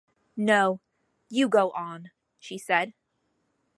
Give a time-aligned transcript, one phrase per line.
[0.35, 0.79] “No;
[1.29, 2.09] you go on,”
[2.39, 2.93] she said.